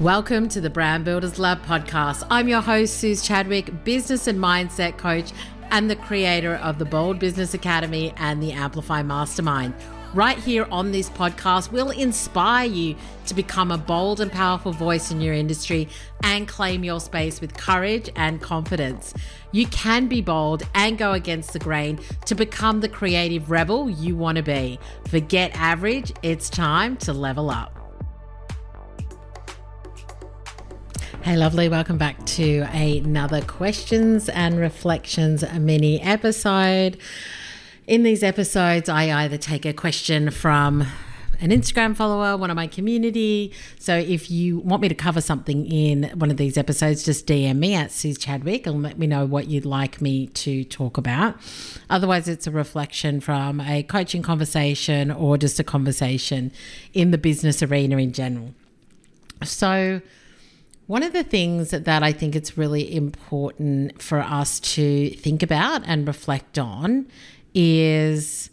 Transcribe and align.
Welcome 0.00 0.50
to 0.50 0.60
the 0.60 0.68
Brand 0.68 1.06
Builders 1.06 1.38
Lab 1.38 1.62
podcast. 1.62 2.26
I'm 2.28 2.48
your 2.48 2.60
host, 2.60 3.02
Suzi 3.02 3.26
Chadwick, 3.26 3.82
business 3.82 4.26
and 4.26 4.38
mindset 4.38 4.98
coach, 4.98 5.32
and 5.70 5.88
the 5.88 5.96
creator 5.96 6.56
of 6.56 6.78
the 6.78 6.84
Bold 6.84 7.18
Business 7.18 7.54
Academy 7.54 8.12
and 8.18 8.42
the 8.42 8.52
Amplify 8.52 9.02
Mastermind. 9.02 9.72
Right 10.12 10.36
here 10.36 10.68
on 10.70 10.92
this 10.92 11.08
podcast, 11.08 11.72
we'll 11.72 11.92
inspire 11.92 12.68
you 12.68 12.94
to 13.24 13.32
become 13.32 13.70
a 13.70 13.78
bold 13.78 14.20
and 14.20 14.30
powerful 14.30 14.72
voice 14.72 15.10
in 15.10 15.22
your 15.22 15.32
industry 15.32 15.88
and 16.22 16.46
claim 16.46 16.84
your 16.84 17.00
space 17.00 17.40
with 17.40 17.56
courage 17.56 18.10
and 18.16 18.42
confidence. 18.42 19.14
You 19.50 19.66
can 19.68 20.08
be 20.08 20.20
bold 20.20 20.62
and 20.74 20.98
go 20.98 21.14
against 21.14 21.54
the 21.54 21.58
grain 21.58 22.00
to 22.26 22.34
become 22.34 22.80
the 22.80 22.88
creative 22.90 23.50
rebel 23.50 23.88
you 23.88 24.14
want 24.14 24.36
to 24.36 24.42
be. 24.42 24.78
Forget 25.08 25.52
average, 25.54 26.12
it's 26.22 26.50
time 26.50 26.98
to 26.98 27.14
level 27.14 27.48
up. 27.48 27.85
Hey, 31.26 31.36
lovely. 31.36 31.68
Welcome 31.68 31.98
back 31.98 32.24
to 32.26 32.60
another 32.70 33.40
questions 33.40 34.28
and 34.28 34.60
reflections 34.60 35.42
mini 35.58 36.00
episode. 36.00 36.98
In 37.88 38.04
these 38.04 38.22
episodes, 38.22 38.88
I 38.88 39.10
either 39.24 39.36
take 39.36 39.66
a 39.66 39.72
question 39.72 40.30
from 40.30 40.82
an 41.40 41.50
Instagram 41.50 41.96
follower, 41.96 42.36
one 42.36 42.48
of 42.50 42.54
my 42.54 42.68
community. 42.68 43.52
So 43.80 43.96
if 43.96 44.30
you 44.30 44.60
want 44.60 44.82
me 44.82 44.88
to 44.88 44.94
cover 44.94 45.20
something 45.20 45.66
in 45.66 46.12
one 46.14 46.30
of 46.30 46.36
these 46.36 46.56
episodes, 46.56 47.04
just 47.04 47.26
DM 47.26 47.56
me 47.56 47.74
at 47.74 47.90
Suzi 47.90 48.16
Chadwick 48.16 48.64
and 48.64 48.80
let 48.80 48.96
me 48.96 49.08
know 49.08 49.26
what 49.26 49.48
you'd 49.48 49.66
like 49.66 50.00
me 50.00 50.28
to 50.28 50.62
talk 50.62 50.96
about. 50.96 51.34
Otherwise, 51.90 52.28
it's 52.28 52.46
a 52.46 52.52
reflection 52.52 53.20
from 53.20 53.60
a 53.60 53.82
coaching 53.82 54.22
conversation 54.22 55.10
or 55.10 55.36
just 55.36 55.58
a 55.58 55.64
conversation 55.64 56.52
in 56.94 57.10
the 57.10 57.18
business 57.18 57.64
arena 57.64 57.96
in 57.96 58.12
general. 58.12 58.54
So, 59.42 60.02
one 60.86 61.02
of 61.02 61.12
the 61.12 61.24
things 61.24 61.70
that 61.70 62.02
I 62.02 62.12
think 62.12 62.36
it's 62.36 62.56
really 62.56 62.94
important 62.94 64.00
for 64.00 64.20
us 64.20 64.60
to 64.60 65.10
think 65.10 65.42
about 65.42 65.82
and 65.86 66.06
reflect 66.06 66.58
on 66.58 67.08
is 67.54 68.50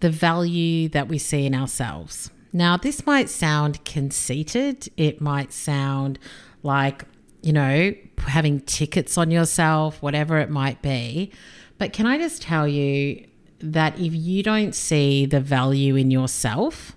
the 0.00 0.10
value 0.10 0.88
that 0.90 1.08
we 1.08 1.18
see 1.18 1.46
in 1.46 1.54
ourselves. 1.54 2.30
Now, 2.52 2.76
this 2.76 3.06
might 3.06 3.28
sound 3.28 3.84
conceited, 3.84 4.88
it 4.96 5.20
might 5.20 5.52
sound 5.52 6.18
like, 6.62 7.04
you 7.42 7.52
know, 7.52 7.94
having 8.26 8.60
tickets 8.60 9.16
on 9.16 9.30
yourself, 9.30 10.02
whatever 10.02 10.38
it 10.38 10.50
might 10.50 10.82
be. 10.82 11.32
But 11.78 11.92
can 11.92 12.06
I 12.06 12.18
just 12.18 12.42
tell 12.42 12.66
you 12.66 13.26
that 13.60 13.98
if 13.98 14.14
you 14.14 14.42
don't 14.42 14.74
see 14.74 15.26
the 15.26 15.40
value 15.40 15.96
in 15.96 16.10
yourself, 16.10 16.96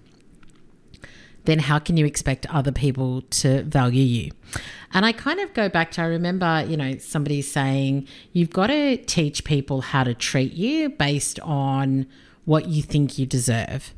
then 1.46 1.60
how 1.60 1.80
can 1.80 1.98
you 1.98 2.06
expect 2.06 2.46
other 2.48 2.72
people 2.72 3.22
to 3.24 3.64
value 3.64 4.04
you? 4.04 4.32
And 4.94 5.06
I 5.06 5.12
kind 5.12 5.40
of 5.40 5.54
go 5.54 5.70
back 5.70 5.92
to 5.92 6.02
I 6.02 6.06
remember, 6.06 6.66
you 6.68 6.78
know, 6.78 6.98
somebody 6.98 7.42
saying 7.42 8.08
you've 8.34 8.52
got 8.52 8.68
to 8.68 8.98
teach 8.98 9.44
people 9.44 9.82
how 9.82 10.04
to 10.04 10.14
treat 10.14 10.54
you 10.54 10.90
based 10.90 11.40
on 11.40 12.08
what 12.46 12.68
you 12.68 12.82
think 12.82 13.18
you 13.18 13.26
deserve. 13.26 13.94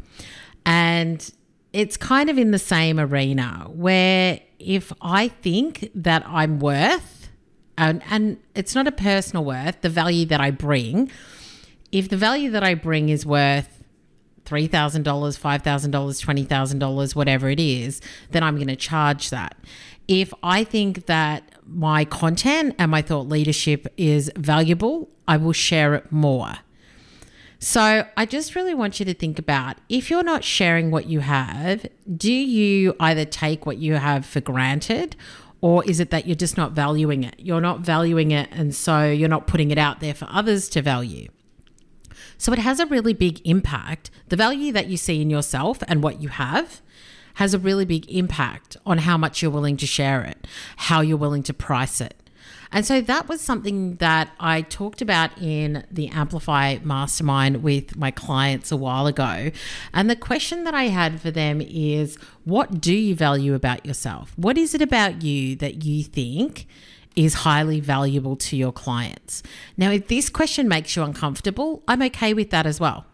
And 0.66 1.30
it's 1.74 1.98
kind 1.98 2.30
of 2.30 2.38
in 2.38 2.52
the 2.52 2.60
same 2.60 3.00
arena 3.00 3.68
where 3.70 4.40
if 4.60 4.94
I 5.02 5.28
think 5.28 5.90
that 5.96 6.24
I'm 6.28 6.60
worth, 6.60 7.30
and, 7.78 8.04
and 8.10 8.38
it's 8.54 8.76
not 8.76 8.88
a 8.88 8.92
personal 8.92 9.44
worth, 9.44 9.82
the 9.82 9.90
value 9.90 10.26
that 10.28 10.40
I 10.40 10.52
bring, 10.52 11.12
if 11.92 12.10
the 12.10 12.18
value 12.18 12.52
that 12.52 12.64
I 12.64 12.76
bring 12.76 13.10
is 13.10 13.26
worth 13.26 13.83
$3,000, 14.46 15.04
$5,000, 15.04 15.90
$20,000, 15.92 17.16
whatever 17.16 17.50
it 17.50 17.60
is, 17.60 18.02
then 18.32 18.44
I'm 18.44 18.56
going 18.56 18.68
to 18.68 18.76
charge 18.76 19.30
that. 19.30 19.58
If 20.08 20.34
I 20.44 20.64
think 20.64 21.06
that 21.06 21.44
my 21.66 22.06
content 22.06 22.76
and 22.78 22.92
my 22.92 23.02
thought 23.02 23.28
leadership 23.28 23.88
is 23.98 24.32
valuable, 24.36 25.10
I 25.28 25.38
will 25.38 25.54
share 25.54 25.96
it 25.96 26.12
more. 26.12 26.56
So 27.60 28.06
I 28.18 28.26
just 28.26 28.56
really 28.56 28.74
want 28.74 29.00
you 29.00 29.06
to 29.06 29.14
think 29.14 29.40
about 29.40 29.78
if 29.88 30.10
you're 30.10 30.24
not 30.24 30.44
sharing 30.44 30.92
what 30.92 31.08
you 31.08 31.22
have, 31.22 31.86
do 32.18 32.34
you 32.34 32.94
either 33.00 33.24
take 33.24 33.66
what 33.66 33.78
you 33.78 33.94
have 33.94 34.26
for 34.26 34.42
granted 34.42 35.16
or 35.62 35.82
is 35.86 36.02
it 36.02 36.10
that 36.10 36.28
you're 36.28 36.36
just 36.36 36.58
not 36.58 36.74
valuing 36.74 37.24
it? 37.24 37.36
You're 37.38 37.62
not 37.62 37.80
valuing 37.80 38.32
it, 38.32 38.50
and 38.52 38.76
so 38.76 39.10
you're 39.10 39.30
not 39.30 39.48
putting 39.48 39.72
it 39.72 39.78
out 39.78 40.02
there 40.02 40.14
for 40.14 40.28
others 40.30 40.68
to 40.70 40.82
value. 40.82 41.30
So 42.38 42.52
it 42.54 42.60
has 42.60 42.80
a 42.80 42.86
really 42.86 43.14
big 43.14 43.42
impact. 43.46 44.12
The 44.30 44.36
value 44.36 44.72
that 44.74 44.88
you 44.88 44.98
see 44.98 45.22
in 45.22 45.30
yourself 45.30 45.84
and 45.88 46.04
what 46.04 46.22
you 46.22 46.30
have 46.30 46.82
has 47.36 47.54
a 47.54 47.60
really 47.60 47.86
big 47.86 48.10
impact 48.12 48.78
on 48.86 49.00
how 49.00 49.18
much 49.18 49.42
you're 49.42 49.52
willing 49.52 49.78
to 49.78 49.88
share 49.88 50.24
it, 50.24 50.46
how 50.78 51.02
you're 51.02 51.18
willing 51.18 51.44
to 51.44 51.54
price 51.54 52.00
it. 52.00 52.16
And 52.74 52.86
so 52.86 53.02
that 53.02 53.30
was 53.30 53.40
something 53.40 53.98
that 53.98 54.32
I 54.40 54.64
talked 54.64 55.02
about 55.02 55.40
in 55.40 55.86
the 55.92 56.10
Amplify 56.10 56.80
Mastermind 56.84 57.62
with 57.62 57.96
my 57.96 58.10
clients 58.10 58.72
a 58.72 58.78
while 58.78 59.06
ago. 59.06 59.52
And 59.94 60.10
the 60.10 60.16
question 60.16 60.64
that 60.64 60.74
I 60.74 60.86
had 60.86 61.22
for 61.22 61.30
them 61.30 61.62
is 61.62 62.18
what 62.46 62.82
do 62.82 62.94
you 62.94 63.14
value 63.14 63.54
about 63.54 63.86
yourself? 63.86 64.34
What 64.38 64.58
is 64.58 64.74
it 64.74 64.82
about 64.82 65.22
you 65.22 65.56
that 65.58 65.84
you 65.84 66.04
think 66.04 66.68
is 67.16 67.34
highly 67.36 67.80
valuable 67.80 68.36
to 68.36 68.58
your 68.58 68.72
clients? 68.72 69.44
Now, 69.78 69.92
if 69.92 70.08
this 70.08 70.30
question 70.30 70.68
makes 70.68 70.96
you 70.96 71.04
uncomfortable, 71.04 71.84
I'm 71.88 72.02
okay 72.04 72.34
with 72.34 72.50
that 72.52 72.66
as 72.66 72.80
well. 72.80 73.06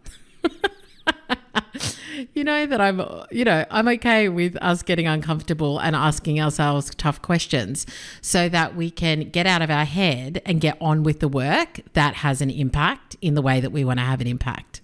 you 2.34 2.44
know 2.44 2.66
that 2.66 2.82
I'm, 2.82 3.02
you 3.32 3.46
know, 3.46 3.66
I'm 3.70 3.88
okay 3.90 4.30
with 4.30 4.58
us 4.62 4.84
getting 4.84 5.08
uncomfortable 5.08 5.80
and 5.80 5.96
asking 5.96 6.40
ourselves 6.40 6.92
tough 6.96 7.22
questions 7.22 7.86
so 8.22 8.50
that 8.50 8.76
we 8.76 8.92
can 8.92 9.30
get 9.30 9.46
out 9.46 9.62
of 9.62 9.70
our 9.70 9.86
head 9.86 10.42
and 10.46 10.62
get 10.62 10.78
on 10.82 11.04
with 11.04 11.20
the 11.20 11.28
work 11.28 11.82
that 11.94 12.16
has 12.16 12.42
an 12.42 12.50
impact 12.50 13.16
in 13.22 13.36
the 13.36 13.42
way 13.42 13.60
that 13.60 13.72
we 13.72 13.84
want 13.84 14.00
to 14.00 14.06
have 14.06 14.22
an 14.22 14.28
impact. 14.28 14.82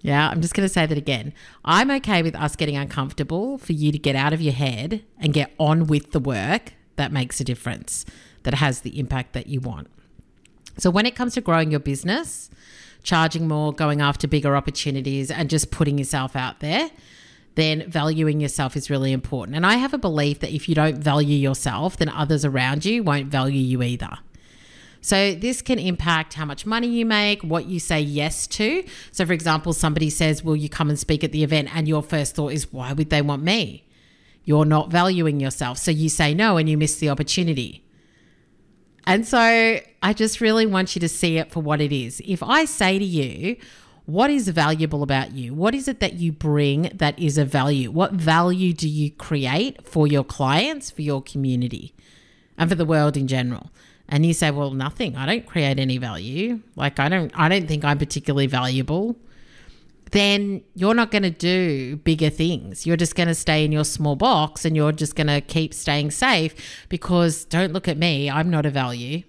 Yeah, 0.00 0.28
I'm 0.28 0.42
just 0.42 0.52
going 0.52 0.68
to 0.68 0.72
say 0.72 0.84
that 0.84 0.98
again. 0.98 1.32
I'm 1.64 1.90
okay 1.92 2.22
with 2.22 2.34
us 2.34 2.56
getting 2.56 2.76
uncomfortable 2.76 3.56
for 3.56 3.72
you 3.72 3.90
to 3.90 3.98
get 3.98 4.14
out 4.14 4.34
of 4.34 4.40
your 4.42 4.52
head 4.52 5.02
and 5.18 5.32
get 5.32 5.54
on 5.58 5.86
with 5.86 6.10
the 6.10 6.20
work 6.20 6.74
that 6.96 7.12
makes 7.12 7.40
a 7.40 7.44
difference, 7.44 8.04
that 8.42 8.54
has 8.54 8.80
the 8.80 8.98
impact 8.98 9.32
that 9.32 9.46
you 9.46 9.60
want. 9.60 9.88
So, 10.78 10.90
when 10.90 11.06
it 11.06 11.14
comes 11.14 11.34
to 11.34 11.40
growing 11.40 11.70
your 11.70 11.80
business, 11.80 12.50
charging 13.02 13.46
more, 13.46 13.72
going 13.72 14.00
after 14.00 14.26
bigger 14.26 14.56
opportunities, 14.56 15.30
and 15.30 15.48
just 15.48 15.70
putting 15.70 15.98
yourself 15.98 16.34
out 16.34 16.60
there, 16.60 16.90
then 17.54 17.88
valuing 17.88 18.40
yourself 18.40 18.76
is 18.76 18.90
really 18.90 19.12
important. 19.12 19.56
And 19.56 19.64
I 19.64 19.74
have 19.74 19.94
a 19.94 19.98
belief 19.98 20.40
that 20.40 20.50
if 20.50 20.68
you 20.68 20.74
don't 20.74 20.98
value 20.98 21.36
yourself, 21.36 21.96
then 21.96 22.08
others 22.08 22.44
around 22.44 22.84
you 22.84 23.02
won't 23.02 23.28
value 23.28 23.60
you 23.60 23.82
either. 23.82 24.18
So, 25.00 25.34
this 25.34 25.60
can 25.60 25.78
impact 25.78 26.34
how 26.34 26.46
much 26.46 26.64
money 26.64 26.88
you 26.88 27.04
make, 27.04 27.42
what 27.42 27.66
you 27.66 27.78
say 27.78 28.00
yes 28.00 28.46
to. 28.48 28.84
So, 29.12 29.26
for 29.26 29.34
example, 29.34 29.74
somebody 29.74 30.08
says, 30.08 30.42
Will 30.42 30.56
you 30.56 30.68
come 30.68 30.88
and 30.88 30.98
speak 30.98 31.22
at 31.22 31.30
the 31.30 31.44
event? 31.44 31.68
And 31.74 31.86
your 31.86 32.02
first 32.02 32.34
thought 32.34 32.52
is, 32.52 32.72
Why 32.72 32.94
would 32.94 33.10
they 33.10 33.20
want 33.20 33.42
me? 33.42 33.84
You're 34.44 34.64
not 34.64 34.90
valuing 34.90 35.40
yourself. 35.40 35.78
So, 35.78 35.90
you 35.90 36.08
say 36.08 36.34
no 36.34 36.56
and 36.56 36.68
you 36.68 36.76
miss 36.76 36.96
the 36.96 37.08
opportunity. 37.08 37.84
And 39.06 39.26
so 39.26 39.38
I 40.02 40.12
just 40.14 40.40
really 40.40 40.66
want 40.66 40.96
you 40.96 41.00
to 41.00 41.08
see 41.08 41.36
it 41.36 41.52
for 41.52 41.60
what 41.60 41.80
it 41.80 41.92
is. 41.92 42.22
If 42.24 42.42
I 42.42 42.64
say 42.64 42.98
to 42.98 43.04
you, 43.04 43.56
what 44.06 44.30
is 44.30 44.48
valuable 44.48 45.02
about 45.02 45.32
you? 45.32 45.54
What 45.54 45.74
is 45.74 45.88
it 45.88 46.00
that 46.00 46.14
you 46.14 46.32
bring 46.32 46.90
that 46.94 47.18
is 47.18 47.38
a 47.38 47.44
value? 47.44 47.90
What 47.90 48.12
value 48.12 48.72
do 48.72 48.88
you 48.88 49.10
create 49.10 49.86
for 49.86 50.06
your 50.06 50.24
clients, 50.24 50.90
for 50.90 51.02
your 51.02 51.22
community, 51.22 51.94
and 52.58 52.68
for 52.68 52.76
the 52.76 52.84
world 52.84 53.16
in 53.16 53.26
general? 53.26 53.70
And 54.06 54.26
you 54.26 54.34
say, 54.34 54.50
"Well, 54.50 54.72
nothing. 54.72 55.16
I 55.16 55.24
don't 55.24 55.46
create 55.46 55.78
any 55.78 55.96
value. 55.96 56.60
Like 56.76 57.00
I 57.00 57.08
don't 57.08 57.32
I 57.34 57.48
don't 57.48 57.66
think 57.66 57.84
I'm 57.84 57.98
particularly 57.98 58.46
valuable." 58.46 59.16
Then 60.14 60.62
you're 60.76 60.94
not 60.94 61.10
going 61.10 61.24
to 61.24 61.30
do 61.30 61.96
bigger 61.96 62.30
things. 62.30 62.86
You're 62.86 62.96
just 62.96 63.16
going 63.16 63.26
to 63.26 63.34
stay 63.34 63.64
in 63.64 63.72
your 63.72 63.84
small 63.84 64.14
box 64.14 64.64
and 64.64 64.76
you're 64.76 64.92
just 64.92 65.16
going 65.16 65.26
to 65.26 65.40
keep 65.40 65.74
staying 65.74 66.12
safe 66.12 66.86
because 66.88 67.44
don't 67.44 67.72
look 67.72 67.88
at 67.88 67.98
me, 67.98 68.30
I'm 68.30 68.48
not 68.48 68.64
a 68.64 68.70
value. 68.70 69.24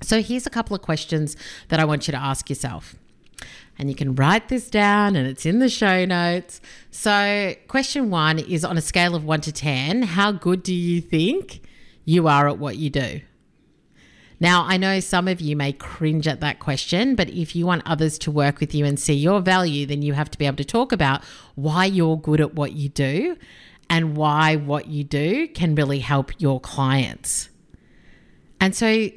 So 0.00 0.22
here's 0.22 0.46
a 0.46 0.50
couple 0.50 0.76
of 0.76 0.80
questions 0.80 1.36
that 1.68 1.80
I 1.80 1.84
want 1.84 2.06
you 2.06 2.12
to 2.12 2.18
ask 2.18 2.48
yourself. 2.48 2.94
And 3.80 3.88
you 3.88 3.96
can 3.96 4.14
write 4.14 4.48
this 4.48 4.70
down 4.70 5.16
and 5.16 5.26
it's 5.26 5.44
in 5.44 5.58
the 5.58 5.68
show 5.68 6.04
notes. 6.04 6.60
So, 6.92 7.54
question 7.66 8.10
one 8.10 8.38
is 8.38 8.64
on 8.64 8.78
a 8.78 8.82
scale 8.82 9.16
of 9.16 9.24
one 9.24 9.40
to 9.40 9.50
10, 9.50 10.02
how 10.02 10.30
good 10.30 10.62
do 10.62 10.72
you 10.74 11.00
think 11.00 11.62
you 12.04 12.28
are 12.28 12.46
at 12.46 12.58
what 12.58 12.76
you 12.76 12.90
do? 12.90 13.22
Now, 14.42 14.64
I 14.66 14.78
know 14.78 15.00
some 15.00 15.28
of 15.28 15.42
you 15.42 15.54
may 15.54 15.72
cringe 15.72 16.26
at 16.26 16.40
that 16.40 16.60
question, 16.60 17.14
but 17.14 17.28
if 17.28 17.54
you 17.54 17.66
want 17.66 17.82
others 17.84 18.18
to 18.20 18.30
work 18.30 18.58
with 18.58 18.74
you 18.74 18.86
and 18.86 18.98
see 18.98 19.12
your 19.12 19.40
value, 19.40 19.84
then 19.84 20.00
you 20.00 20.14
have 20.14 20.30
to 20.30 20.38
be 20.38 20.46
able 20.46 20.56
to 20.56 20.64
talk 20.64 20.92
about 20.92 21.22
why 21.56 21.84
you're 21.84 22.16
good 22.16 22.40
at 22.40 22.54
what 22.54 22.72
you 22.72 22.88
do 22.88 23.36
and 23.90 24.16
why 24.16 24.56
what 24.56 24.86
you 24.86 25.04
do 25.04 25.46
can 25.48 25.74
really 25.74 25.98
help 25.98 26.32
your 26.38 26.58
clients. 26.58 27.50
And 28.60 28.74
so 28.74 29.10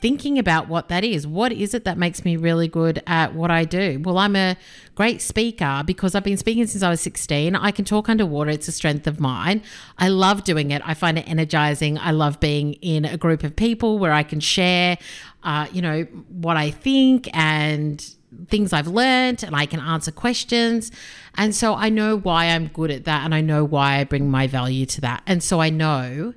thinking 0.00 0.38
about 0.38 0.68
what 0.68 0.88
that 0.88 1.04
is. 1.04 1.26
What 1.26 1.52
is 1.52 1.74
it 1.74 1.84
that 1.84 1.98
makes 1.98 2.24
me 2.24 2.36
really 2.36 2.68
good 2.68 3.02
at 3.06 3.34
what 3.34 3.50
I 3.50 3.64
do? 3.64 4.00
Well, 4.02 4.18
I'm 4.18 4.36
a 4.36 4.56
great 4.94 5.20
speaker 5.20 5.82
because 5.84 6.14
I've 6.14 6.24
been 6.24 6.36
speaking 6.36 6.66
since 6.66 6.82
I 6.82 6.90
was 6.90 7.00
16. 7.00 7.56
I 7.56 7.70
can 7.70 7.84
talk 7.84 8.08
underwater, 8.08 8.50
it's 8.50 8.68
a 8.68 8.72
strength 8.72 9.06
of 9.06 9.20
mine. 9.20 9.62
I 9.98 10.08
love 10.08 10.44
doing 10.44 10.70
it, 10.70 10.82
I 10.84 10.94
find 10.94 11.18
it 11.18 11.28
energizing. 11.28 11.98
I 11.98 12.12
love 12.12 12.40
being 12.40 12.74
in 12.74 13.04
a 13.04 13.16
group 13.16 13.42
of 13.42 13.56
people 13.56 13.98
where 13.98 14.12
I 14.12 14.22
can 14.22 14.40
share, 14.40 14.98
uh, 15.42 15.66
you 15.72 15.82
know, 15.82 16.02
what 16.28 16.56
I 16.56 16.70
think 16.70 17.28
and 17.36 18.04
things 18.46 18.72
I've 18.72 18.88
learned 18.88 19.42
and 19.42 19.56
I 19.56 19.66
can 19.66 19.80
answer 19.80 20.12
questions. 20.12 20.90
And 21.36 21.54
so 21.54 21.74
I 21.74 21.88
know 21.88 22.18
why 22.18 22.46
I'm 22.46 22.68
good 22.68 22.90
at 22.90 23.04
that 23.04 23.24
and 23.24 23.34
I 23.34 23.40
know 23.40 23.64
why 23.64 23.96
I 23.96 24.04
bring 24.04 24.30
my 24.30 24.46
value 24.46 24.86
to 24.86 25.00
that. 25.02 25.22
And 25.26 25.42
so 25.42 25.60
I 25.60 25.70
know 25.70 26.34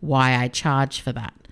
why 0.00 0.36
I 0.36 0.48
charge 0.48 1.00
for 1.00 1.12
that. 1.12 1.43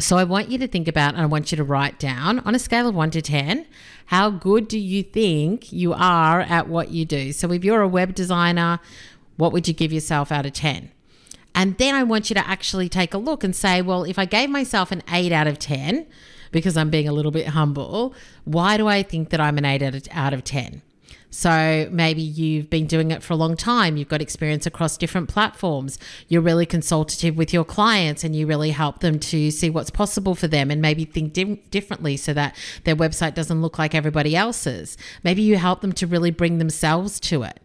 So 0.00 0.16
I 0.16 0.24
want 0.24 0.48
you 0.48 0.58
to 0.58 0.68
think 0.68 0.86
about 0.86 1.14
and 1.14 1.22
I 1.22 1.26
want 1.26 1.50
you 1.50 1.56
to 1.56 1.64
write 1.64 1.98
down 1.98 2.38
on 2.40 2.54
a 2.54 2.58
scale 2.58 2.88
of 2.88 2.94
1 2.94 3.10
to 3.12 3.22
10 3.22 3.66
how 4.06 4.30
good 4.30 4.68
do 4.68 4.78
you 4.78 5.02
think 5.02 5.70
you 5.70 5.92
are 5.92 6.40
at 6.40 6.66
what 6.66 6.90
you 6.90 7.04
do? 7.04 7.30
So 7.32 7.52
if 7.52 7.62
you're 7.62 7.82
a 7.82 7.88
web 7.88 8.14
designer, 8.14 8.80
what 9.36 9.52
would 9.52 9.68
you 9.68 9.74
give 9.74 9.92
yourself 9.92 10.32
out 10.32 10.46
of 10.46 10.54
10? 10.54 10.90
And 11.54 11.76
then 11.76 11.94
I 11.94 12.04
want 12.04 12.30
you 12.30 12.34
to 12.34 12.48
actually 12.48 12.88
take 12.88 13.12
a 13.12 13.18
look 13.18 13.44
and 13.44 13.54
say, 13.54 13.82
well, 13.82 14.04
if 14.04 14.18
I 14.18 14.24
gave 14.24 14.48
myself 14.48 14.92
an 14.92 15.02
8 15.12 15.30
out 15.30 15.46
of 15.46 15.58
10 15.58 16.06
because 16.52 16.76
I'm 16.76 16.88
being 16.88 17.06
a 17.06 17.12
little 17.12 17.30
bit 17.32 17.48
humble, 17.48 18.14
why 18.44 18.78
do 18.78 18.86
I 18.86 19.02
think 19.02 19.28
that 19.28 19.40
I'm 19.40 19.58
an 19.58 19.66
8 19.66 20.08
out 20.10 20.32
of 20.32 20.42
10? 20.42 20.80
So 21.30 21.88
maybe 21.90 22.22
you've 22.22 22.70
been 22.70 22.86
doing 22.86 23.10
it 23.10 23.22
for 23.22 23.34
a 23.34 23.36
long 23.36 23.56
time, 23.56 23.96
you've 23.96 24.08
got 24.08 24.22
experience 24.22 24.66
across 24.66 24.96
different 24.96 25.28
platforms, 25.28 25.98
you're 26.26 26.40
really 26.40 26.64
consultative 26.64 27.36
with 27.36 27.52
your 27.52 27.64
clients, 27.64 28.24
and 28.24 28.34
you 28.34 28.46
really 28.46 28.70
help 28.70 29.00
them 29.00 29.18
to 29.20 29.50
see 29.50 29.68
what's 29.68 29.90
possible 29.90 30.34
for 30.34 30.48
them 30.48 30.70
and 30.70 30.80
maybe 30.80 31.04
think 31.04 31.34
di- 31.34 31.60
differently 31.70 32.16
so 32.16 32.32
that 32.32 32.56
their 32.84 32.96
website 32.96 33.34
doesn't 33.34 33.60
look 33.60 33.78
like 33.78 33.94
everybody 33.94 34.34
else's. 34.34 34.96
Maybe 35.22 35.42
you 35.42 35.56
help 35.58 35.82
them 35.82 35.92
to 35.92 36.06
really 36.06 36.30
bring 36.30 36.58
themselves 36.58 37.20
to 37.20 37.42
it. 37.42 37.60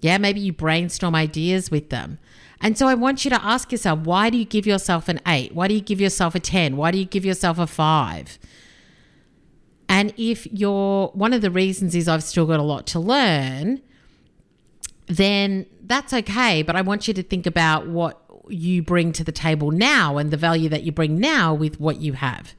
Yeah, 0.00 0.18
maybe 0.18 0.40
you 0.40 0.52
brainstorm 0.52 1.14
ideas 1.14 1.70
with 1.70 1.88
them. 1.88 2.18
And 2.60 2.76
so 2.76 2.88
I 2.88 2.94
want 2.94 3.24
you 3.24 3.30
to 3.30 3.44
ask 3.44 3.72
yourself 3.72 4.00
why 4.00 4.30
do 4.30 4.36
you 4.36 4.44
give 4.44 4.66
yourself 4.66 5.08
an 5.08 5.20
eight? 5.26 5.54
Why 5.54 5.68
do 5.68 5.74
you 5.74 5.80
give 5.80 6.00
yourself 6.00 6.34
a 6.34 6.40
10? 6.40 6.76
Why 6.76 6.90
do 6.90 6.98
you 6.98 7.04
give 7.04 7.24
yourself 7.24 7.58
a 7.58 7.66
five? 7.66 8.38
And 9.88 10.12
if 10.16 10.46
you're 10.52 11.08
one 11.08 11.32
of 11.32 11.40
the 11.40 11.50
reasons 11.50 11.94
is 11.94 12.08
I've 12.08 12.22
still 12.22 12.46
got 12.46 12.60
a 12.60 12.62
lot 12.62 12.86
to 12.88 13.00
learn, 13.00 13.80
then 15.06 15.66
that's 15.82 16.12
okay. 16.12 16.62
But 16.62 16.76
I 16.76 16.82
want 16.82 17.08
you 17.08 17.14
to 17.14 17.22
think 17.22 17.46
about 17.46 17.88
what 17.88 18.22
you 18.48 18.82
bring 18.82 19.12
to 19.12 19.24
the 19.24 19.32
table 19.32 19.70
now 19.70 20.18
and 20.18 20.30
the 20.30 20.36
value 20.36 20.68
that 20.68 20.82
you 20.82 20.92
bring 20.92 21.18
now 21.18 21.54
with 21.54 21.80
what 21.80 22.00
you 22.00 22.14
have. 22.14 22.54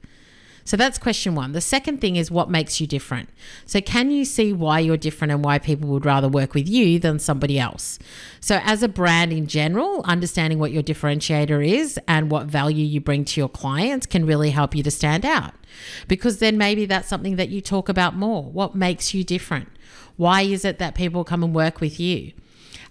So 0.69 0.77
that's 0.77 0.99
question 0.99 1.33
one. 1.33 1.53
The 1.53 1.61
second 1.61 1.99
thing 1.99 2.15
is 2.15 2.29
what 2.29 2.51
makes 2.51 2.79
you 2.79 2.85
different. 2.85 3.29
So, 3.65 3.81
can 3.81 4.11
you 4.11 4.23
see 4.23 4.53
why 4.53 4.77
you're 4.81 4.97
different 4.97 5.31
and 5.31 5.43
why 5.43 5.57
people 5.57 5.89
would 5.89 6.05
rather 6.05 6.29
work 6.29 6.53
with 6.53 6.69
you 6.69 6.99
than 6.99 7.17
somebody 7.17 7.57
else? 7.57 7.97
So, 8.39 8.59
as 8.63 8.83
a 8.83 8.87
brand 8.87 9.33
in 9.33 9.47
general, 9.47 10.03
understanding 10.05 10.59
what 10.59 10.71
your 10.71 10.83
differentiator 10.83 11.67
is 11.67 11.99
and 12.07 12.29
what 12.29 12.45
value 12.45 12.85
you 12.85 13.01
bring 13.01 13.25
to 13.25 13.41
your 13.41 13.49
clients 13.49 14.05
can 14.05 14.27
really 14.27 14.51
help 14.51 14.75
you 14.75 14.83
to 14.83 14.91
stand 14.91 15.25
out. 15.25 15.55
Because 16.07 16.37
then 16.37 16.55
maybe 16.55 16.85
that's 16.85 17.07
something 17.07 17.35
that 17.37 17.49
you 17.49 17.61
talk 17.61 17.89
about 17.89 18.15
more. 18.15 18.43
What 18.43 18.75
makes 18.75 19.11
you 19.11 19.23
different? 19.23 19.69
Why 20.17 20.43
is 20.43 20.63
it 20.63 20.77
that 20.77 20.93
people 20.93 21.23
come 21.23 21.43
and 21.43 21.55
work 21.55 21.81
with 21.81 21.99
you? 21.99 22.33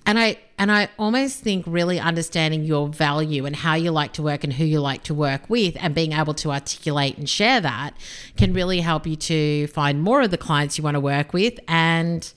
And 0.05 0.19
I 0.19 0.39
and 0.59 0.73
I 0.73 0.89
almost 0.99 1.41
think 1.41 1.65
really 1.67 2.01
understanding 2.01 2.65
your 2.65 2.89
value 2.89 3.47
and 3.47 3.55
how 3.55 3.75
you 3.75 3.93
like 3.93 4.13
to 4.15 4.23
work 4.23 4.43
and 4.43 4.53
who 4.53 4.65
you 4.65 4.81
like 4.81 5.05
to 5.05 5.15
work 5.15 5.49
with 5.49 5.77
and 5.81 5.95
being 5.95 6.13
able 6.13 6.35
to 6.35 6.51
articulate 6.51 7.17
and 7.17 7.29
share 7.29 7.61
that 7.61 7.97
can 8.37 8.53
really 8.53 8.81
help 8.81 9.07
you 9.07 9.15
to 9.17 9.69
find 9.69 10.03
more 10.03 10.23
of 10.23 10.31
the 10.31 10.39
clients 10.39 10.77
you 10.77 10.83
want 10.85 10.97
to 10.97 11.01
work 11.01 11.33
with 11.33 11.61
and 11.69 12.33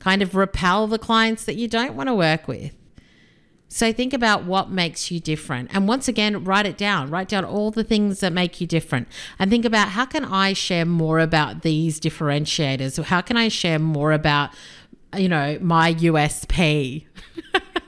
kind 0.00 0.22
of 0.22 0.34
repel 0.34 0.88
the 0.88 0.98
clients 0.98 1.44
that 1.44 1.54
you 1.54 1.68
don't 1.68 1.94
want 1.94 2.08
to 2.08 2.14
work 2.14 2.48
with. 2.48 2.74
So 3.68 3.90
think 3.90 4.12
about 4.12 4.44
what 4.44 4.68
makes 4.68 5.10
you 5.10 5.18
different. 5.18 5.70
And 5.72 5.88
once 5.88 6.06
again, 6.06 6.44
write 6.44 6.66
it 6.66 6.76
down. 6.76 7.08
Write 7.08 7.28
down 7.28 7.42
all 7.42 7.70
the 7.70 7.82
things 7.82 8.20
that 8.20 8.30
make 8.30 8.60
you 8.60 8.66
different. 8.66 9.08
And 9.38 9.50
think 9.50 9.64
about 9.64 9.88
how 9.88 10.04
can 10.04 10.26
I 10.26 10.52
share 10.52 10.84
more 10.84 11.20
about 11.20 11.62
these 11.62 11.98
differentiators? 11.98 13.02
How 13.02 13.22
can 13.22 13.38
I 13.38 13.48
share 13.48 13.78
more 13.78 14.12
about 14.12 14.50
you 15.16 15.28
know, 15.28 15.58
my 15.60 15.94
USP. 15.94 17.06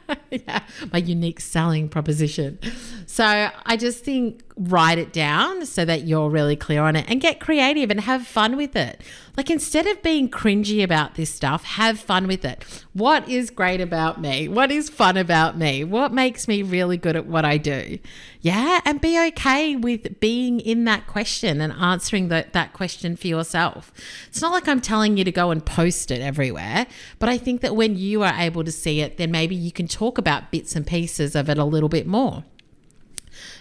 yeah, 0.47 0.63
my 0.93 0.99
unique 0.99 1.41
selling 1.41 1.89
proposition. 1.89 2.59
So 3.07 3.51
I 3.67 3.77
just 3.77 4.05
think 4.05 4.43
write 4.57 4.99
it 4.99 5.13
down 5.13 5.67
so 5.67 5.85
that 5.85 6.05
you're 6.05 6.31
really 6.31 6.55
clear 6.55 6.83
on 6.83 6.95
it 6.95 7.05
and 7.09 7.21
get 7.21 7.41
creative 7.41 7.91
and 7.91 8.01
have 8.01 8.27
fun 8.27 8.57
with 8.57 8.77
it. 8.77 9.01
Like 9.37 9.51
instead 9.51 9.87
of 9.89 10.01
being 10.01 10.29
cringy 10.29 10.85
about 10.85 11.17
this 11.17 11.29
stuff, 11.29 11.65
have 11.65 11.99
fun 11.99 12.29
with 12.29 12.45
it. 12.45 12.65
What 12.93 13.29
is 13.29 13.51
great 13.51 13.81
about 13.81 14.21
me? 14.21 14.47
What 14.47 14.71
is 14.71 14.89
fun 14.89 15.17
about 15.17 15.59
me? 15.59 15.83
What 15.83 16.13
makes 16.13 16.47
me 16.47 16.63
really 16.63 16.97
good 16.97 17.17
at 17.17 17.27
what 17.27 17.45
I 17.45 17.59
do? 17.59 17.99
Yeah, 18.43 18.81
and 18.85 19.01
be 19.01 19.19
okay 19.29 19.75
with 19.75 20.21
being 20.21 20.61
in 20.61 20.85
that 20.85 21.09
question 21.09 21.61
and 21.61 21.73
answering 21.73 22.29
the, 22.29 22.47
that 22.53 22.73
question 22.75 23.17
for 23.17 23.27
yourself. 23.27 23.91
It's 24.29 24.41
not 24.41 24.53
like 24.53 24.69
I'm 24.69 24.81
telling 24.81 25.17
you 25.17 25.25
to 25.25 25.33
go 25.33 25.51
and 25.51 25.65
post 25.65 26.13
it 26.13 26.21
everywhere, 26.21 26.87
but 27.19 27.29
I 27.29 27.39
think 27.39 27.61
that 27.63 27.75
when 27.75 27.97
you 27.97 28.23
are 28.23 28.35
able 28.37 28.63
to 28.63 28.71
see 28.71 29.01
it, 29.01 29.17
then 29.17 29.33
maybe 29.33 29.57
you 29.57 29.73
can 29.73 29.89
talk 29.89 30.17
about 30.17 30.24
bits 30.25 30.75
and 30.75 30.87
pieces 30.87 31.35
of 31.35 31.49
it 31.49 31.59
a 31.59 31.65
little 31.65 31.89
bit 31.89 32.07
more. 32.07 32.45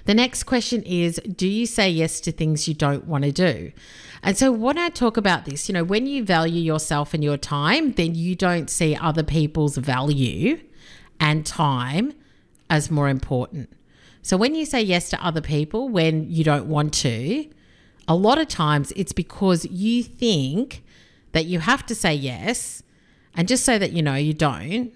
The 0.05 0.13
next 0.13 0.43
question 0.43 0.83
is 0.83 1.19
Do 1.35 1.47
you 1.47 1.65
say 1.65 1.89
yes 1.89 2.19
to 2.21 2.31
things 2.31 2.67
you 2.67 2.73
don't 2.73 3.07
want 3.07 3.23
to 3.23 3.31
do? 3.31 3.71
And 4.21 4.37
so, 4.37 4.51
when 4.51 4.77
I 4.77 4.89
talk 4.89 5.17
about 5.17 5.45
this, 5.45 5.67
you 5.67 5.73
know, 5.73 5.83
when 5.83 6.05
you 6.07 6.23
value 6.23 6.61
yourself 6.61 7.13
and 7.13 7.23
your 7.23 7.37
time, 7.37 7.93
then 7.93 8.15
you 8.15 8.35
don't 8.35 8.69
see 8.69 8.95
other 8.95 9.23
people's 9.23 9.77
value 9.77 10.59
and 11.19 11.45
time 11.45 12.13
as 12.69 12.89
more 12.89 13.09
important. 13.09 13.69
So, 14.21 14.37
when 14.37 14.55
you 14.55 14.65
say 14.65 14.81
yes 14.81 15.09
to 15.09 15.25
other 15.25 15.41
people 15.41 15.89
when 15.89 16.29
you 16.29 16.43
don't 16.43 16.67
want 16.67 16.93
to, 16.95 17.49
a 18.07 18.15
lot 18.15 18.37
of 18.37 18.47
times 18.47 18.93
it's 18.95 19.13
because 19.13 19.65
you 19.65 20.03
think 20.03 20.83
that 21.31 21.45
you 21.45 21.59
have 21.59 21.85
to 21.87 21.95
say 21.95 22.13
yes. 22.13 22.83
And 23.35 23.47
just 23.47 23.65
so 23.65 23.79
that 23.79 23.93
you 23.93 24.03
know, 24.03 24.15
you 24.15 24.33
don't 24.33 24.93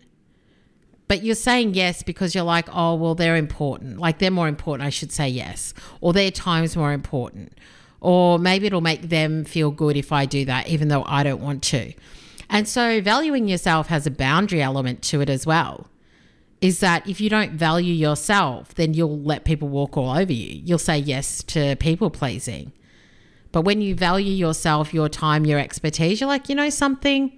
but 1.08 1.24
you're 1.24 1.36
saying 1.36 1.74
yes 1.74 2.04
because 2.04 2.36
you're 2.36 2.44
like, 2.44 2.68
oh, 2.72 2.96
well, 2.96 3.16
they're 3.16 3.38
important. 3.38 4.00
Like 4.00 4.20
they're 4.20 4.32
more 4.32 4.48
important. 4.48 4.86
I 4.86 4.90
should 4.90 5.12
say 5.12 5.30
yes. 5.30 5.74
Or 6.02 6.14
their 6.14 6.32
time's 6.32 6.76
more 6.76 6.92
important. 6.92 7.58
Or 8.02 8.38
maybe 8.38 8.68
it'll 8.68 8.82
make 8.82 9.04
them 9.04 9.46
feel 9.46 9.72
good 9.72 9.96
if 9.98 10.12
I 10.12 10.26
do 10.26 10.46
that, 10.46 10.68
even 10.68 10.90
though 10.90 11.04
I 11.06 11.24
don't 11.24 11.42
want 11.42 11.64
to. 11.64 11.94
And 12.50 12.68
so 12.68 13.02
valuing 13.02 13.48
yourself 13.48 13.88
has 13.88 14.06
a 14.06 14.12
boundary 14.12 14.62
element 14.62 15.02
to 15.04 15.22
it 15.22 15.30
as 15.30 15.46
well. 15.46 15.88
Is 16.60 16.80
that 16.80 17.08
if 17.08 17.22
you 17.22 17.30
don't 17.30 17.52
value 17.52 17.94
yourself, 17.94 18.74
then 18.76 18.94
you'll 18.94 19.20
let 19.20 19.46
people 19.46 19.68
walk 19.68 19.96
all 19.96 20.10
over 20.10 20.34
you. 20.34 20.62
You'll 20.64 20.80
say 20.80 20.98
yes 20.98 21.44
to 21.44 21.76
people 21.76 22.10
pleasing. 22.10 22.72
But 23.52 23.62
when 23.62 23.80
you 23.80 23.96
value 23.96 24.34
yourself, 24.34 24.94
your 24.94 25.08
time, 25.08 25.46
your 25.46 25.60
expertise, 25.60 26.20
you're 26.20 26.28
like, 26.28 26.50
you 26.50 26.56
know 26.56 26.70
something? 26.70 27.32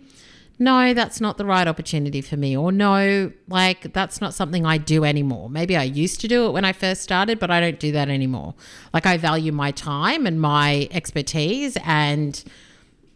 No, 0.60 0.94
that's 0.94 1.22
not 1.22 1.38
the 1.38 1.46
right 1.46 1.68
opportunity 1.68 2.20
for 2.20 2.36
me, 2.36 2.56
or 2.56 2.72
no, 2.74 3.32
like 3.48 3.94
that's 3.94 4.20
not 4.20 4.34
something 4.34 4.66
I 4.66 4.78
do 4.78 5.06
anymore. 5.06 5.50
Maybe 5.50 5.78
I 5.78 5.84
used 5.84 6.20
to 6.22 6.28
do 6.28 6.48
it 6.48 6.52
when 6.52 6.66
I 6.66 6.74
first 6.74 7.02
started, 7.02 7.40
but 7.40 7.50
I 7.50 7.62
don't 7.62 7.80
do 7.80 7.94
that 7.94 8.10
anymore. 8.10 8.56
Like 8.94 9.06
I 9.06 9.16
value 9.16 9.54
my 9.54 9.72
time 9.72 10.26
and 10.28 10.42
my 10.42 10.90
expertise 10.92 11.78
and 11.86 12.44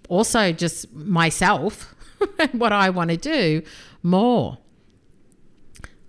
also 0.07 0.53
just 0.53 0.93
myself 0.93 1.93
and 2.39 2.61
what 2.61 2.71
I 2.71 2.89
want 2.89 3.09
to 3.09 3.17
do 3.17 3.61
more. 4.01 4.57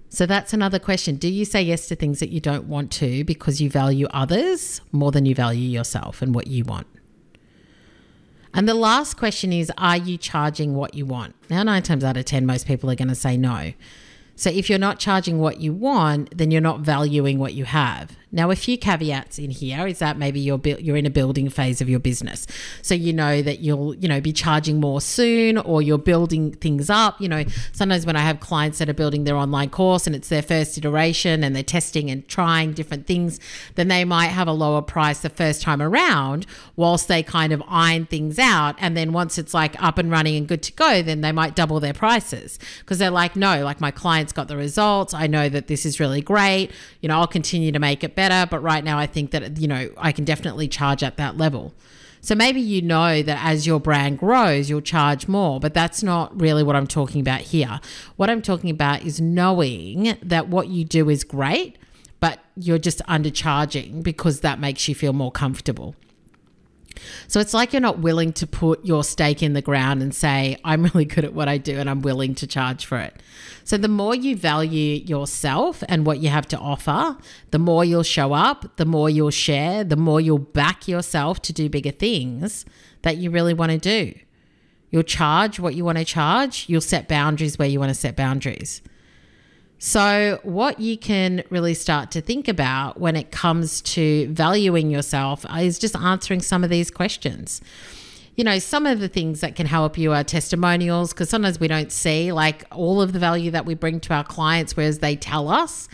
So 0.08 0.26
that's 0.26 0.52
another 0.52 0.78
question. 0.78 1.16
Do 1.16 1.26
you 1.26 1.44
say 1.44 1.60
yes 1.62 1.88
to 1.88 1.96
things 1.96 2.20
that 2.20 2.28
you 2.28 2.38
don't 2.38 2.68
want 2.68 2.92
to 2.92 3.24
because 3.24 3.60
you 3.60 3.68
value 3.68 4.06
others 4.10 4.80
more 4.92 5.10
than 5.10 5.26
you 5.26 5.34
value 5.34 5.68
yourself 5.68 6.22
and 6.22 6.32
what 6.32 6.46
you 6.46 6.62
want? 6.62 6.86
And 8.54 8.68
the 8.68 8.75
last 8.75 9.16
question 9.16 9.52
is 9.52 9.70
Are 9.76 9.96
you 9.96 10.16
charging 10.16 10.75
what 10.75 10.94
you 10.94 11.04
want? 11.04 11.34
Now, 11.50 11.62
nine 11.64 11.82
times 11.82 12.04
out 12.04 12.16
of 12.16 12.25
10, 12.25 12.46
most 12.46 12.66
people 12.66 12.90
are 12.90 12.94
going 12.94 13.08
to 13.08 13.14
say 13.14 13.37
no. 13.37 13.73
So 14.36 14.50
if 14.50 14.68
you're 14.68 14.78
not 14.78 14.98
charging 14.98 15.38
what 15.38 15.60
you 15.60 15.72
want, 15.72 16.36
then 16.36 16.50
you're 16.50 16.60
not 16.60 16.80
valuing 16.80 17.38
what 17.38 17.54
you 17.54 17.64
have. 17.64 18.16
Now, 18.34 18.50
a 18.50 18.56
few 18.56 18.76
caveats 18.76 19.38
in 19.38 19.50
here 19.50 19.86
is 19.86 20.00
that 20.00 20.18
maybe 20.18 20.40
you're 20.40 20.58
bu- 20.58 20.78
you're 20.80 20.96
in 20.96 21.06
a 21.06 21.10
building 21.10 21.48
phase 21.48 21.80
of 21.80 21.88
your 21.88 22.00
business, 22.00 22.48
so 22.82 22.92
you 22.92 23.12
know 23.12 23.42
that 23.42 23.60
you'll 23.60 23.94
you 23.94 24.08
know 24.08 24.20
be 24.20 24.32
charging 24.32 24.80
more 24.80 25.00
soon, 25.00 25.56
or 25.56 25.80
you're 25.80 25.98
building 25.98 26.50
things 26.50 26.90
up. 26.90 27.20
You 27.20 27.28
know, 27.28 27.44
sometimes 27.70 28.04
when 28.04 28.16
I 28.16 28.22
have 28.22 28.40
clients 28.40 28.78
that 28.78 28.88
are 28.88 28.94
building 28.94 29.22
their 29.22 29.36
online 29.36 29.70
course 29.70 30.08
and 30.08 30.16
it's 30.16 30.30
their 30.30 30.42
first 30.42 30.76
iteration 30.76 31.44
and 31.44 31.54
they're 31.54 31.62
testing 31.62 32.10
and 32.10 32.26
trying 32.26 32.72
different 32.72 33.06
things, 33.06 33.38
then 33.76 33.86
they 33.86 34.04
might 34.04 34.28
have 34.28 34.48
a 34.48 34.52
lower 34.52 34.82
price 34.82 35.20
the 35.20 35.30
first 35.30 35.62
time 35.62 35.80
around, 35.80 36.44
whilst 36.74 37.06
they 37.06 37.22
kind 37.22 37.52
of 37.52 37.62
iron 37.68 38.04
things 38.04 38.40
out, 38.40 38.74
and 38.80 38.96
then 38.96 39.12
once 39.12 39.38
it's 39.38 39.54
like 39.54 39.80
up 39.80 39.96
and 39.96 40.10
running 40.10 40.34
and 40.34 40.48
good 40.48 40.64
to 40.64 40.72
go, 40.72 41.02
then 41.02 41.20
they 41.20 41.30
might 41.30 41.54
double 41.54 41.78
their 41.78 41.94
prices 41.94 42.58
because 42.80 42.98
they're 42.98 43.12
like, 43.12 43.36
no, 43.36 43.62
like 43.62 43.80
my 43.80 43.92
clients 44.24 44.32
got 44.32 44.48
the 44.48 44.56
results. 44.56 45.12
I 45.12 45.26
know 45.26 45.48
that 45.48 45.66
this 45.66 45.84
is 45.84 46.00
really 46.00 46.22
great. 46.22 46.70
You 47.00 47.08
know, 47.08 47.18
I'll 47.18 47.26
continue 47.26 47.72
to 47.72 47.78
make 47.78 48.02
it 48.02 48.14
better, 48.14 48.48
but 48.50 48.60
right 48.60 48.82
now 48.82 48.98
I 48.98 49.06
think 49.06 49.30
that, 49.32 49.58
you 49.58 49.68
know, 49.68 49.90
I 49.98 50.12
can 50.12 50.24
definitely 50.24 50.68
charge 50.68 51.02
at 51.02 51.16
that 51.16 51.36
level. 51.36 51.74
So 52.20 52.34
maybe 52.34 52.60
you 52.60 52.80
know 52.80 53.22
that 53.22 53.44
as 53.44 53.66
your 53.66 53.78
brand 53.80 54.18
grows, 54.18 54.70
you'll 54.70 54.80
charge 54.80 55.28
more, 55.28 55.60
but 55.60 55.74
that's 55.74 56.02
not 56.02 56.40
really 56.40 56.62
what 56.62 56.74
I'm 56.74 56.86
talking 56.86 57.20
about 57.20 57.42
here. 57.42 57.80
What 58.16 58.30
I'm 58.30 58.40
talking 58.40 58.70
about 58.70 59.02
is 59.02 59.20
knowing 59.20 60.16
that 60.22 60.48
what 60.48 60.68
you 60.68 60.84
do 60.84 61.10
is 61.10 61.22
great, 61.22 61.76
but 62.20 62.38
you're 62.56 62.78
just 62.78 63.02
undercharging 63.06 64.02
because 64.02 64.40
that 64.40 64.58
makes 64.58 64.88
you 64.88 64.94
feel 64.94 65.12
more 65.12 65.30
comfortable. 65.30 65.94
So 67.28 67.40
it's 67.40 67.54
like 67.54 67.73
you're 67.73 67.80
not 67.80 67.99
willing 67.99 68.32
to 68.34 68.46
put 68.46 68.84
your 68.84 69.04
stake 69.04 69.42
in 69.42 69.52
the 69.52 69.62
ground 69.62 70.02
and 70.02 70.14
say, 70.14 70.56
I'm 70.64 70.82
really 70.84 71.04
good 71.04 71.25
at 71.25 71.34
what 71.34 71.49
I 71.49 71.58
do 71.58 71.78
and 71.78 71.88
I'm 71.88 72.02
willing 72.02 72.34
to 72.37 72.46
charge 72.46 72.87
for 72.87 72.99
it. 72.99 73.23
So 73.64 73.76
the 73.76 73.88
more 73.88 74.14
you 74.14 74.37
value 74.37 74.96
yourself 75.04 75.82
and 75.88 76.04
what 76.04 76.18
you 76.18 76.28
have 76.28 76.46
to 76.49 76.58
offer, 76.58 77.16
the 77.50 77.58
more 77.58 77.84
you'll 77.84 78.02
show 78.02 78.32
up, 78.32 78.76
the 78.76 78.84
more 78.84 79.08
you'll 79.08 79.30
share, 79.30 79.84
the 79.84 79.96
more 79.96 80.20
you'll 80.20 80.38
back 80.38 80.87
yourself 80.87 81.40
to 81.42 81.52
do 81.52 81.68
bigger 81.68 81.90
things 81.90 82.64
that 83.02 83.16
you 83.16 83.30
really 83.30 83.54
want 83.54 83.73
to 83.73 83.78
do. 83.78 84.18
You'll 84.90 85.02
charge 85.02 85.58
what 85.58 85.75
you 85.75 85.84
want 85.84 85.99
to 85.99 86.04
charge, 86.04 86.66
you'll 86.68 86.80
set 86.80 87.08
boundaries 87.08 87.58
where 87.58 87.68
you 87.68 87.80
want 87.80 87.90
to 87.90 87.94
set 87.94 88.16
boundaries. 88.16 88.80
So, 89.86 90.40
what 90.44 90.80
you 90.80 90.96
can 90.96 91.44
really 91.50 91.74
start 91.74 92.10
to 92.12 92.22
think 92.22 92.48
about 92.48 92.98
when 92.98 93.16
it 93.16 93.30
comes 93.30 93.82
to 93.82 94.26
valuing 94.28 94.90
yourself 94.90 95.44
is 95.58 95.78
just 95.78 95.94
answering 95.94 96.40
some 96.40 96.64
of 96.64 96.70
these 96.70 96.90
questions. 96.90 97.60
You 98.34 98.44
know, 98.44 98.58
some 98.60 98.86
of 98.86 99.00
the 99.00 99.08
things 99.08 99.40
that 99.40 99.56
can 99.56 99.66
help 99.66 99.98
you 99.98 100.14
are 100.14 100.24
testimonials 100.24 101.12
because 101.12 101.28
sometimes 101.28 101.60
we 101.60 101.68
don't 101.68 101.92
see 101.92 102.32
like 102.32 102.64
all 102.72 103.02
of 103.02 103.12
the 103.12 103.18
value 103.18 103.50
that 103.50 103.66
we 103.66 103.74
bring 103.74 104.00
to 104.00 104.14
our 104.14 104.24
clients, 104.24 104.74
whereas 104.74 105.00
they 105.00 105.16
tell 105.16 105.50
us. 105.50 105.86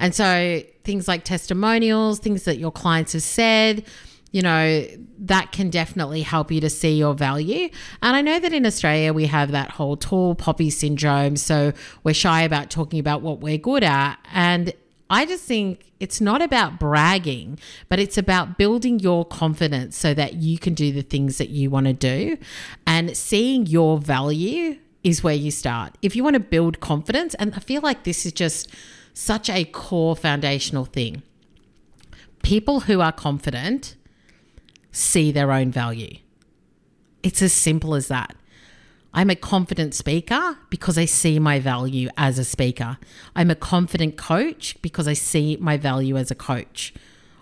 And 0.00 0.12
so, 0.12 0.60
things 0.82 1.06
like 1.06 1.22
testimonials, 1.22 2.18
things 2.18 2.42
that 2.46 2.58
your 2.58 2.72
clients 2.72 3.12
have 3.12 3.22
said, 3.22 3.84
you 4.32 4.42
know, 4.42 4.86
that 5.18 5.52
can 5.52 5.70
definitely 5.70 6.22
help 6.22 6.50
you 6.50 6.60
to 6.60 6.68
see 6.68 6.98
your 6.98 7.14
value. 7.14 7.68
And 8.02 8.16
I 8.16 8.20
know 8.20 8.38
that 8.38 8.52
in 8.52 8.66
Australia, 8.66 9.12
we 9.12 9.26
have 9.26 9.50
that 9.52 9.70
whole 9.72 9.96
tall 9.96 10.34
poppy 10.34 10.70
syndrome. 10.70 11.36
So 11.36 11.72
we're 12.04 12.14
shy 12.14 12.42
about 12.42 12.70
talking 12.70 12.98
about 12.98 13.22
what 13.22 13.40
we're 13.40 13.58
good 13.58 13.82
at. 13.84 14.16
And 14.32 14.74
I 15.08 15.24
just 15.24 15.44
think 15.44 15.92
it's 16.00 16.20
not 16.20 16.42
about 16.42 16.78
bragging, 16.78 17.58
but 17.88 17.98
it's 17.98 18.18
about 18.18 18.58
building 18.58 18.98
your 18.98 19.24
confidence 19.24 19.96
so 19.96 20.12
that 20.14 20.34
you 20.34 20.58
can 20.58 20.74
do 20.74 20.92
the 20.92 21.02
things 21.02 21.38
that 21.38 21.48
you 21.48 21.70
want 21.70 21.86
to 21.86 21.92
do. 21.92 22.36
And 22.86 23.16
seeing 23.16 23.66
your 23.66 23.98
value 23.98 24.78
is 25.04 25.22
where 25.22 25.34
you 25.34 25.52
start. 25.52 25.96
If 26.02 26.16
you 26.16 26.24
want 26.24 26.34
to 26.34 26.40
build 26.40 26.80
confidence, 26.80 27.34
and 27.36 27.54
I 27.54 27.60
feel 27.60 27.80
like 27.80 28.02
this 28.02 28.26
is 28.26 28.32
just 28.32 28.68
such 29.14 29.48
a 29.48 29.64
core 29.64 30.16
foundational 30.16 30.84
thing. 30.84 31.22
People 32.42 32.80
who 32.80 33.00
are 33.00 33.12
confident 33.12 33.94
see 34.96 35.30
their 35.30 35.52
own 35.52 35.70
value. 35.70 36.16
It's 37.22 37.42
as 37.42 37.52
simple 37.52 37.94
as 37.94 38.08
that. 38.08 38.34
I'm 39.12 39.30
a 39.30 39.36
confident 39.36 39.94
speaker 39.94 40.58
because 40.70 40.96
I 40.96 41.04
see 41.04 41.38
my 41.38 41.58
value 41.58 42.08
as 42.16 42.38
a 42.38 42.44
speaker. 42.44 42.98
I'm 43.34 43.50
a 43.50 43.54
confident 43.54 44.16
coach 44.16 44.76
because 44.82 45.06
I 45.06 45.12
see 45.12 45.56
my 45.56 45.76
value 45.76 46.16
as 46.16 46.30
a 46.30 46.34
coach. 46.34 46.94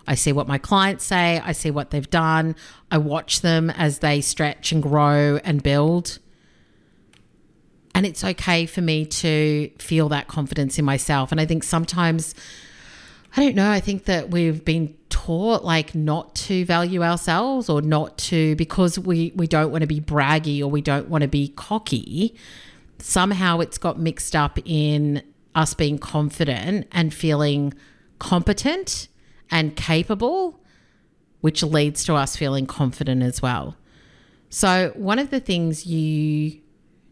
I 0.07 0.15
see 0.15 0.31
what 0.31 0.47
my 0.47 0.57
clients 0.57 1.03
say, 1.03 1.41
I 1.43 1.53
see 1.53 1.71
what 1.71 1.91
they've 1.91 2.09
done, 2.09 2.55
I 2.91 2.97
watch 2.97 3.41
them 3.41 3.69
as 3.71 3.99
they 3.99 4.21
stretch 4.21 4.71
and 4.71 4.83
grow 4.83 5.39
and 5.43 5.63
build. 5.63 6.19
And 7.95 8.05
it's 8.05 8.23
okay 8.23 8.65
for 8.65 8.81
me 8.81 9.05
to 9.05 9.69
feel 9.79 10.09
that 10.09 10.27
confidence 10.27 10.77
in 10.77 10.85
myself. 10.85 11.31
And 11.31 11.41
I 11.41 11.45
think 11.45 11.63
sometimes, 11.63 12.35
I 13.37 13.43
don't 13.43 13.55
know, 13.55 13.69
I 13.69 13.81
think 13.81 14.05
that 14.05 14.31
we've 14.31 14.63
been 14.63 14.95
taught 15.09 15.65
like 15.65 15.93
not 15.93 16.35
to 16.35 16.63
value 16.63 17.03
ourselves 17.03 17.67
or 17.67 17.81
not 17.81 18.17
to 18.17 18.55
because 18.55 18.97
we 18.97 19.33
we 19.35 19.45
don't 19.45 19.71
want 19.71 19.81
to 19.81 19.87
be 19.87 19.99
braggy 19.99 20.61
or 20.61 20.67
we 20.67 20.81
don't 20.81 21.09
want 21.09 21.23
to 21.23 21.27
be 21.27 21.49
cocky. 21.49 22.35
Somehow 22.99 23.59
it's 23.59 23.77
got 23.77 23.99
mixed 23.99 24.35
up 24.35 24.57
in 24.63 25.21
us 25.53 25.73
being 25.73 25.97
confident 25.97 26.87
and 26.93 27.13
feeling 27.13 27.73
competent 28.19 29.09
and 29.51 29.75
capable 29.75 30.59
which 31.41 31.61
leads 31.61 32.03
to 32.05 32.15
us 32.15 32.35
feeling 32.35 32.65
confident 32.65 33.21
as 33.21 33.41
well. 33.41 33.75
So 34.49 34.93
one 34.95 35.19
of 35.19 35.29
the 35.29 35.39
things 35.39 35.85
you 35.85 36.61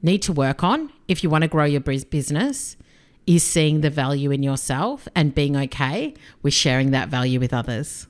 need 0.02 0.22
to 0.24 0.34
work 0.34 0.64
on 0.64 0.92
if 1.08 1.22
you 1.22 1.30
want 1.30 1.42
to 1.42 1.48
grow 1.48 1.66
your 1.66 1.82
business 1.82 2.78
is 3.26 3.44
seeing 3.44 3.82
the 3.82 3.90
value 3.90 4.32
in 4.32 4.44
yourself 4.44 5.08
and 5.16 5.34
being 5.36 5.56
okay 5.56 6.14
with 6.42 6.54
sharing 6.54 6.92
that 6.92 7.10
value 7.10 7.40
with 7.40 7.54
others. 7.54 8.08